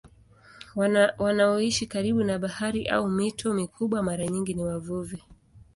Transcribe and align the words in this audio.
Wanaoishi 1.19 1.85
karibu 1.85 2.23
na 2.23 2.39
bahari 2.39 2.87
au 2.87 3.09
mito 3.09 3.53
mikubwa 3.53 4.03
mara 4.03 4.27
nyingi 4.27 4.53
ni 4.53 4.63
wavuvi. 4.63 5.21